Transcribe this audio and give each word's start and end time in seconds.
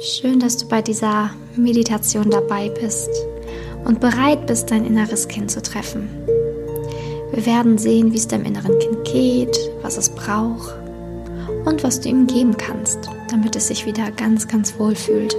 Schön, 0.00 0.40
dass 0.40 0.56
du 0.56 0.66
bei 0.66 0.82
dieser 0.82 1.30
Meditation 1.56 2.28
dabei 2.28 2.68
bist 2.68 3.08
und 3.84 4.00
bereit 4.00 4.46
bist, 4.46 4.70
dein 4.70 4.84
inneres 4.84 5.28
Kind 5.28 5.50
zu 5.50 5.62
treffen. 5.62 6.08
Wir 7.32 7.46
werden 7.46 7.78
sehen, 7.78 8.12
wie 8.12 8.18
es 8.18 8.26
deinem 8.26 8.46
inneren 8.46 8.78
Kind 8.78 9.04
geht, 9.04 9.56
was 9.82 9.96
es 9.96 10.10
braucht 10.10 10.74
und 11.64 11.82
was 11.84 12.00
du 12.00 12.08
ihm 12.08 12.26
geben 12.26 12.56
kannst, 12.56 12.98
damit 13.30 13.54
es 13.54 13.68
sich 13.68 13.86
wieder 13.86 14.10
ganz, 14.10 14.48
ganz 14.48 14.78
wohl 14.78 14.96
fühlt. 14.96 15.36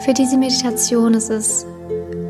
Für 0.00 0.12
diese 0.12 0.36
Meditation 0.36 1.14
ist 1.14 1.30
es 1.30 1.66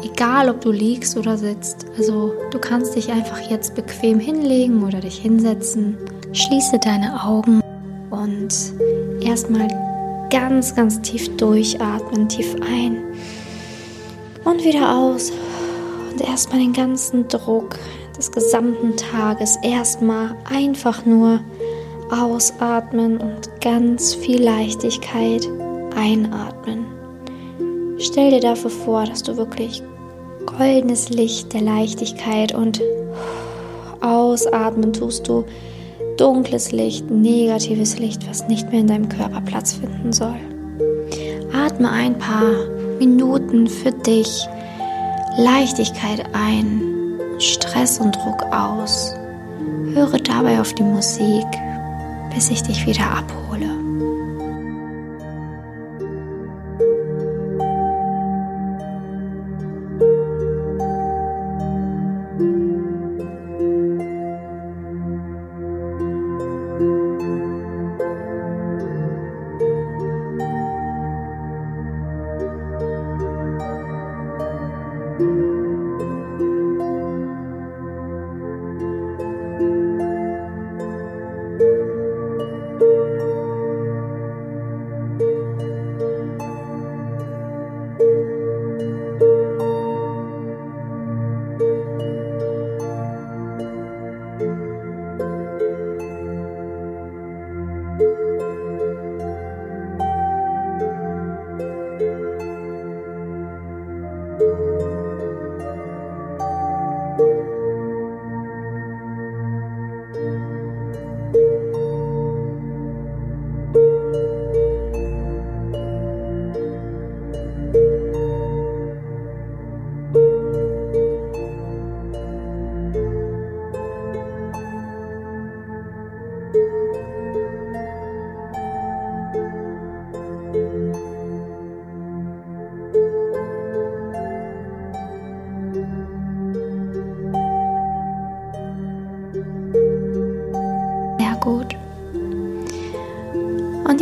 egal, 0.02 0.48
ob 0.48 0.60
du 0.60 0.70
liegst 0.70 1.16
oder 1.16 1.36
sitzt. 1.36 1.84
Also 1.98 2.32
du 2.52 2.58
kannst 2.58 2.94
dich 2.94 3.10
einfach 3.10 3.40
jetzt 3.50 3.74
bequem 3.74 4.20
hinlegen 4.20 4.84
oder 4.84 5.00
dich 5.00 5.18
hinsetzen. 5.18 5.98
Schließe 6.32 6.78
deine 6.78 7.24
Augen 7.24 7.60
und 8.10 8.54
erstmal 9.20 9.87
ganz, 10.30 10.74
ganz 10.74 11.00
tief 11.02 11.36
durchatmen, 11.36 12.28
tief 12.28 12.54
ein 12.60 13.02
und 14.44 14.64
wieder 14.64 14.96
aus. 14.96 15.32
Und 16.10 16.20
erstmal 16.20 16.60
den 16.60 16.72
ganzen 16.72 17.28
Druck 17.28 17.78
des 18.16 18.32
gesamten 18.32 18.96
Tages 18.96 19.56
erstmal 19.62 20.34
einfach 20.50 21.04
nur 21.04 21.40
ausatmen 22.10 23.18
und 23.18 23.48
ganz 23.60 24.14
viel 24.14 24.42
Leichtigkeit 24.42 25.48
einatmen. 25.96 26.86
Stell 27.98 28.30
dir 28.30 28.40
dafür 28.40 28.70
vor, 28.70 29.04
dass 29.04 29.22
du 29.22 29.36
wirklich 29.36 29.82
goldenes 30.46 31.10
Licht 31.10 31.52
der 31.52 31.60
Leichtigkeit 31.60 32.54
und 32.54 32.80
ausatmen 34.00 34.92
tust 34.92 35.28
du 35.28 35.44
dunkles 36.18 36.72
Licht, 36.72 37.10
negatives 37.10 37.98
Licht, 37.98 38.28
was 38.28 38.48
nicht 38.48 38.70
mehr 38.70 38.80
in 38.80 38.88
deinem 38.88 39.08
Körper 39.08 39.40
Platz 39.40 39.74
finden 39.74 40.12
soll. 40.12 40.38
Atme 41.52 41.90
ein 41.90 42.18
paar 42.18 42.66
Minuten 42.98 43.66
für 43.66 43.92
dich 43.92 44.46
Leichtigkeit 45.36 46.24
ein, 46.32 46.82
Stress 47.38 48.00
und 48.00 48.16
Druck 48.16 48.42
aus. 48.52 49.14
Höre 49.94 50.18
dabei 50.18 50.60
auf 50.60 50.74
die 50.74 50.82
Musik, 50.82 51.46
bis 52.34 52.50
ich 52.50 52.62
dich 52.62 52.86
wieder 52.86 53.08
abhole. 53.10 53.68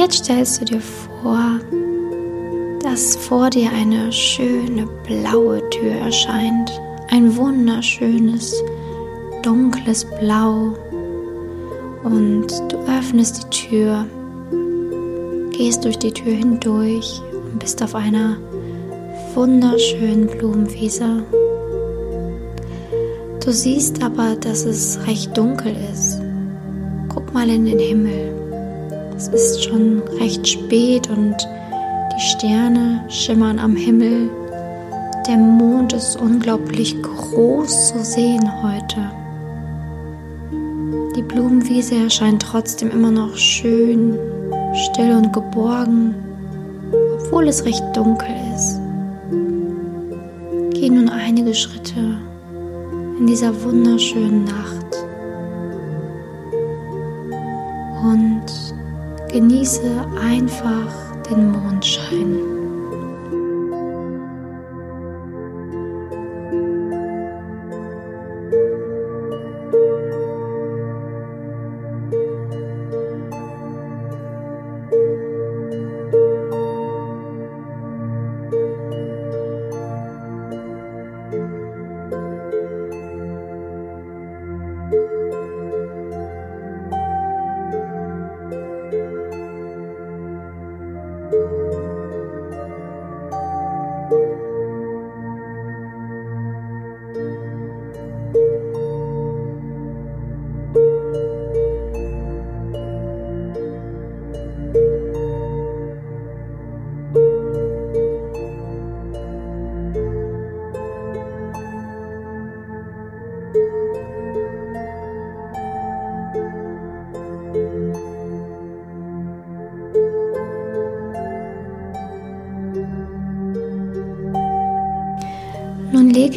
Jetzt 0.07 0.25
stellst 0.25 0.61
du 0.61 0.65
dir 0.65 0.81
vor, 0.81 1.59
dass 2.81 3.17
vor 3.17 3.51
dir 3.51 3.71
eine 3.73 4.13
schöne 4.13 4.87
blaue 5.05 5.69
Tür 5.71 5.95
erscheint. 5.95 6.71
Ein 7.11 7.37
wunderschönes, 7.37 8.55
dunkles 9.43 10.05
Blau. 10.21 10.77
Und 12.05 12.47
du 12.69 12.77
öffnest 12.87 13.43
die 13.43 13.69
Tür, 13.69 14.07
gehst 15.51 15.85
durch 15.85 15.99
die 15.99 16.13
Tür 16.13 16.35
hindurch 16.35 17.21
und 17.33 17.59
bist 17.59 17.83
auf 17.83 17.97
einer 17.97 18.37
wunderschönen 19.35 20.29
Blumenwiese. 20.29 21.25
Du 23.45 23.51
siehst 23.51 24.05
aber, 24.05 24.37
dass 24.37 24.65
es 24.65 25.01
recht 25.09 25.37
dunkel 25.37 25.75
ist 25.93 26.21
mal 27.37 27.51
in 27.51 27.67
den 27.67 27.79
Himmel. 27.79 28.36
Es 29.17 29.29
ist 29.29 29.65
schon 29.65 30.03
recht 30.21 30.47
spät 30.47 31.09
und 31.09 31.37
die 32.15 32.21
Sterne 32.21 33.05
schimmern 33.09 33.59
am 33.59 33.75
Himmel. 33.75 34.31
Der 35.27 35.37
Mond 35.37 35.93
ist 35.93 36.17
unglaublich 36.17 37.01
groß 37.03 37.89
zu 37.89 38.05
sehen 38.05 38.63
heute. 38.63 39.11
Die 41.17 41.23
Blumenwiese 41.23 41.95
erscheint 41.97 42.43
trotzdem 42.43 42.91
immer 42.91 43.11
noch 43.11 43.37
schön, 43.37 44.19
still 44.75 45.13
und 45.13 45.33
geborgen, 45.33 46.15
obwohl 47.15 47.49
es 47.49 47.65
recht 47.65 47.85
dunkel 47.95 48.35
ist. 48.55 48.79
Geh 50.75 50.91
nun 50.91 51.09
einige 51.09 51.55
Schritte 51.55 52.19
in 53.19 53.27
dieser 53.27 53.53
wunderschönen 53.65 54.45
Nacht. 54.45 54.87
und 58.13 58.66
genieße 59.37 60.07
einfach 60.19 61.13
den 61.29 61.53
Mondschein. 61.53 62.56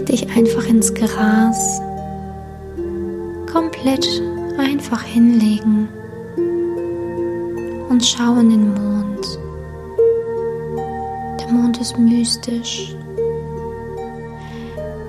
Dich 0.09 0.27
einfach 0.35 0.65
ins 0.67 0.93
Gras. 0.93 1.81
Komplett 3.51 4.07
einfach 4.57 5.03
hinlegen 5.03 5.87
und 7.89 8.03
schau 8.03 8.35
in 8.39 8.49
den 8.49 8.73
Mond. 8.73 9.39
Der 11.39 11.51
Mond 11.51 11.79
ist 11.79 11.97
mystisch. 11.97 12.95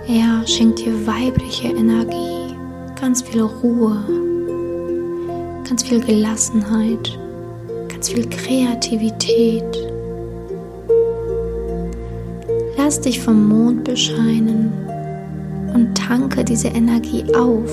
Er 0.06 0.46
schenkt 0.46 0.80
dir 0.80 1.06
weibliche 1.06 1.68
Energie, 1.68 2.54
ganz 3.00 3.22
viel 3.22 3.42
Ruhe, 3.42 3.96
ganz 5.68 5.82
viel 5.84 6.00
Gelassenheit, 6.00 7.18
ganz 7.88 8.10
viel 8.10 8.28
Kreativität. 8.28 9.64
Lass 12.76 13.00
dich 13.00 13.20
vom 13.20 13.48
Mond 13.48 13.84
bescheinen 13.84 14.89
und 15.80 15.96
tanke 15.96 16.44
diese 16.44 16.68
Energie 16.68 17.24
auf. 17.34 17.70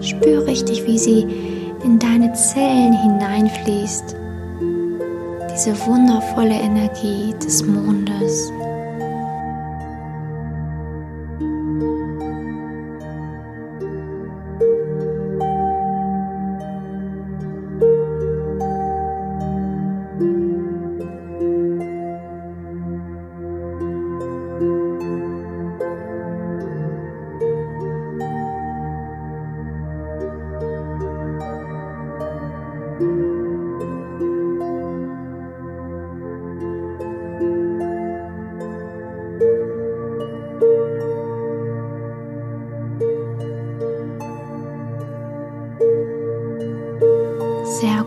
Spür 0.00 0.46
richtig, 0.46 0.86
wie 0.86 0.98
sie 0.98 1.26
in 1.84 1.98
deine 1.98 2.32
Zellen 2.32 2.94
hineinfließt. 2.94 4.16
Diese 5.52 5.86
wundervolle 5.86 6.54
Energie 6.54 7.34
des 7.44 7.64
Mondes. 7.66 8.50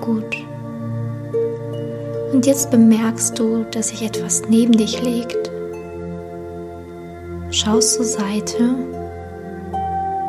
Gut. 0.06 0.46
Und 2.31 2.46
jetzt 2.46 2.69
bemerkst 2.69 3.38
du, 3.40 3.66
dass 3.72 3.90
sich 3.90 4.04
etwas 4.04 4.44
neben 4.50 4.74
dich 4.74 5.02
legt. 5.02 5.52
Schaust 7.52 7.94
zur 7.94 8.06
Seite 8.06 8.75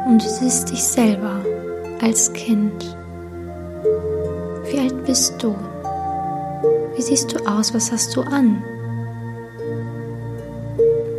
und 0.06 0.22
du 0.22 0.28
siehst 0.28 0.70
dich 0.70 0.82
selber 0.82 1.44
als 2.00 2.32
Kind. 2.32 2.96
Wie 4.70 4.78
alt 4.78 5.04
bist 5.04 5.42
du? 5.42 5.54
Wie 6.94 7.02
siehst 7.02 7.32
du 7.32 7.44
aus? 7.46 7.74
Was 7.74 7.90
hast 7.90 8.14
du 8.16 8.22
an? 8.22 8.62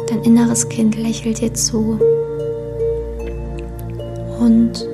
Dein 0.07 0.23
inneres 0.23 0.67
Kind 0.69 0.95
lächelt 0.95 1.41
dir 1.41 1.53
zu 1.53 1.99
und 4.39 4.87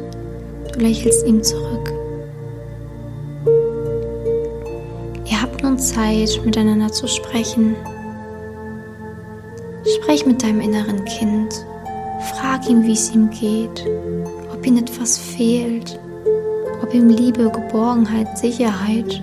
du 0.74 0.80
lächelst 0.80 1.28
ihm 1.28 1.44
zurück. 1.44 1.73
Zeit, 5.84 6.42
miteinander 6.46 6.92
zu 6.92 7.08
sprechen. 7.08 7.76
Sprech 9.96 10.26
mit 10.26 10.42
deinem 10.42 10.62
inneren 10.62 11.04
Kind. 11.04 11.66
Frag 12.34 12.70
ihn, 12.70 12.84
wie 12.84 12.94
es 12.94 13.14
ihm 13.14 13.30
geht, 13.30 13.86
ob 14.54 14.66
ihm 14.66 14.78
etwas 14.78 15.18
fehlt, 15.18 16.00
ob 16.82 16.94
ihm 16.94 17.10
Liebe, 17.10 17.50
Geborgenheit, 17.50 18.38
Sicherheit 18.38 19.22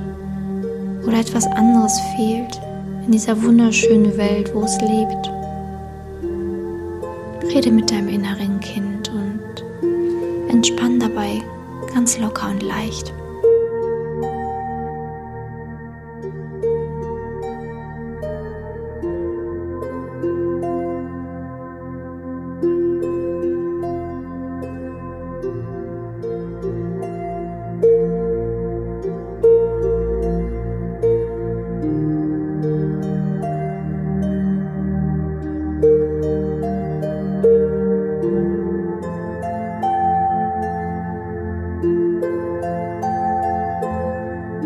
oder 1.07 1.21
etwas 1.21 1.47
anderes 1.47 1.99
fehlt 2.15 2.61
in 3.06 3.13
dieser 3.13 3.43
wunderschönen 3.43 4.15
Welt, 4.19 4.55
wo 4.55 4.63
es 4.65 4.79
lebt. 4.83 5.31
Rede 7.55 7.71
mit 7.71 7.91
deinem 7.91 8.09
inneren 8.09 8.61
Kind 8.61 9.09
und 9.09 9.65
entspann 10.51 11.01
dabei 11.01 11.41
ganz 11.95 12.19
locker 12.19 12.51
und 12.51 12.63
leicht. 12.63 13.15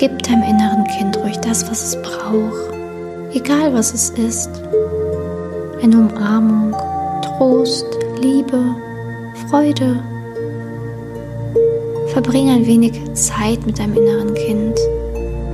Gib 0.00 0.22
deinem 0.22 0.44
inneren 0.44 0.84
Kind 0.84 1.18
ruhig 1.18 1.36
das, 1.40 1.70
was 1.70 1.84
es 1.88 2.00
braucht, 2.00 2.72
egal 3.34 3.74
was 3.74 3.92
es 3.92 4.08
ist. 4.08 4.48
Eine 5.82 5.98
Umarmung, 5.98 6.74
Trost, 7.20 7.84
Liebe, 8.18 8.64
Freude. 9.50 10.02
Verbring 12.14 12.48
ein 12.48 12.66
wenig 12.66 12.98
Zeit 13.12 13.66
mit 13.66 13.78
deinem 13.78 13.92
inneren 13.92 14.32
Kind, 14.32 14.78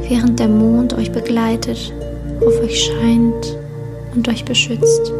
während 0.08 0.38
der 0.38 0.48
Mond 0.48 0.94
euch 0.94 1.10
begleitet, 1.10 1.92
auf 2.40 2.60
euch 2.60 2.84
scheint 2.84 3.58
und 4.14 4.28
euch 4.28 4.44
beschützt. 4.44 5.12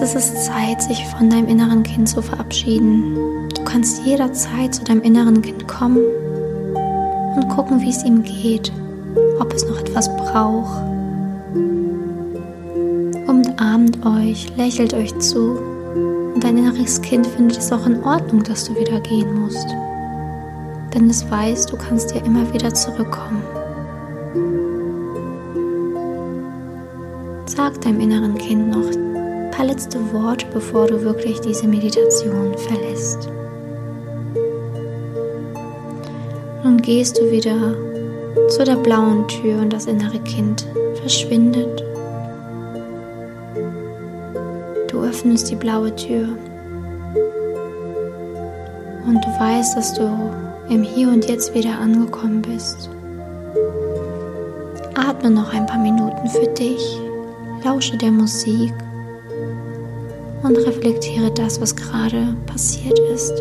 Jetzt 0.00 0.14
ist 0.16 0.32
es 0.32 0.46
Zeit, 0.46 0.80
sich 0.80 1.04
von 1.08 1.28
deinem 1.28 1.46
inneren 1.46 1.82
Kind 1.82 2.08
zu 2.08 2.22
verabschieden. 2.22 3.50
Du 3.54 3.62
kannst 3.64 4.02
jederzeit 4.06 4.74
zu 4.74 4.82
deinem 4.82 5.02
inneren 5.02 5.42
Kind 5.42 5.68
kommen 5.68 5.98
und 7.36 7.48
gucken, 7.50 7.82
wie 7.82 7.90
es 7.90 8.02
ihm 8.02 8.22
geht, 8.22 8.72
ob 9.38 9.52
es 9.52 9.68
noch 9.68 9.78
etwas 9.78 10.08
braucht. 10.16 10.82
Umarmt 13.28 13.98
euch, 14.06 14.48
lächelt 14.56 14.94
euch 14.94 15.16
zu 15.18 15.58
und 16.34 16.42
dein 16.42 16.56
inneres 16.56 17.02
Kind 17.02 17.26
findet 17.26 17.58
es 17.58 17.70
auch 17.70 17.84
in 17.84 18.02
Ordnung, 18.02 18.42
dass 18.42 18.64
du 18.64 18.74
wieder 18.76 19.00
gehen 19.00 19.38
musst. 19.38 19.68
Denn 20.94 21.10
es 21.10 21.30
weiß, 21.30 21.66
du 21.66 21.76
kannst 21.76 22.14
ja 22.14 22.22
immer 22.22 22.50
wieder 22.54 22.72
zurückkommen. 22.72 23.42
Sag 27.44 27.78
deinem 27.82 28.00
inneren 28.00 28.38
Kind 28.38 28.70
noch 28.70 29.09
paar 29.60 29.68
letzte 29.68 29.98
Worte, 30.14 30.46
bevor 30.54 30.86
du 30.86 31.02
wirklich 31.02 31.38
diese 31.40 31.68
Meditation 31.68 32.56
verlässt. 32.56 33.28
Nun 36.64 36.78
gehst 36.78 37.18
du 37.18 37.30
wieder 37.30 37.74
zu 38.48 38.64
der 38.64 38.76
blauen 38.76 39.28
Tür 39.28 39.60
und 39.60 39.70
das 39.70 39.84
innere 39.84 40.18
Kind 40.20 40.66
verschwindet. 40.94 41.84
Du 44.88 45.02
öffnest 45.02 45.50
die 45.50 45.56
blaue 45.56 45.94
Tür 45.94 46.28
und 49.06 49.22
du 49.22 49.28
weißt, 49.40 49.76
dass 49.76 49.92
du 49.92 50.08
im 50.70 50.82
Hier 50.82 51.08
und 51.08 51.28
Jetzt 51.28 51.54
wieder 51.54 51.78
angekommen 51.78 52.40
bist. 52.40 52.88
Atme 54.94 55.30
noch 55.30 55.52
ein 55.52 55.66
paar 55.66 55.80
Minuten 55.80 56.30
für 56.30 56.46
dich, 56.46 56.98
lausche 57.62 57.98
der 57.98 58.10
Musik 58.10 58.72
und 60.50 60.56
reflektiere 60.66 61.30
das, 61.30 61.60
was 61.60 61.76
gerade 61.76 62.36
passiert 62.46 62.98
ist. 63.14 63.40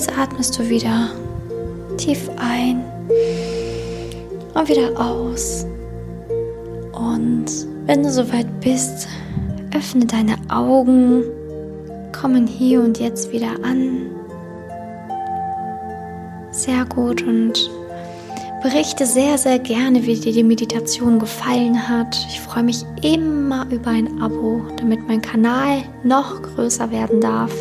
Jetzt 0.00 0.18
atmest 0.18 0.58
du 0.58 0.66
wieder 0.70 1.10
tief 1.98 2.30
ein 2.38 2.82
und 4.54 4.66
wieder 4.66 4.98
aus. 4.98 5.66
Und 6.92 7.44
wenn 7.84 8.02
du 8.02 8.10
soweit 8.10 8.46
bist, 8.60 9.08
öffne 9.76 10.06
deine 10.06 10.36
Augen, 10.48 11.24
kommen 12.18 12.46
hier 12.46 12.80
und 12.80 12.98
jetzt 12.98 13.30
wieder 13.30 13.50
an. 13.62 14.06
Sehr 16.50 16.86
gut 16.86 17.22
und 17.22 17.70
berichte 18.62 19.04
sehr, 19.04 19.36
sehr 19.36 19.58
gerne, 19.58 20.06
wie 20.06 20.18
dir 20.18 20.32
die 20.32 20.44
Meditation 20.44 21.18
gefallen 21.18 21.88
hat. 21.90 22.16
Ich 22.30 22.40
freue 22.40 22.62
mich 22.62 22.86
immer 23.02 23.66
über 23.70 23.90
ein 23.90 24.22
Abo, 24.22 24.62
damit 24.78 25.06
mein 25.06 25.20
Kanal 25.20 25.82
noch 26.04 26.40
größer 26.40 26.90
werden 26.90 27.20
darf. 27.20 27.52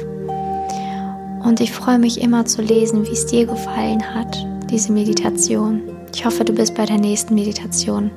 Und 1.44 1.62
ich 1.62 1.72
freue 1.72 2.00
mich 2.00 2.22
immer 2.22 2.46
zu 2.46 2.62
lesen, 2.62 3.06
wie 3.06 3.14
es 3.14 3.26
dir 3.26 3.46
gefallen 3.46 4.04
hat, 4.14 4.46
diese 4.70 4.92
Meditation. 4.92 5.82
Ich 6.14 6.26
hoffe, 6.26 6.44
du 6.44 6.54
bist 6.54 6.76
bei 6.76 6.86
der 6.86 6.98
nächsten 6.98 7.36
Meditation 7.36 8.12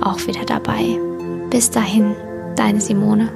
auch 0.00 0.18
wieder 0.26 0.44
dabei. 0.46 0.98
Bis 1.50 1.70
dahin, 1.70 2.14
deine 2.56 2.80
Simone. 2.80 3.28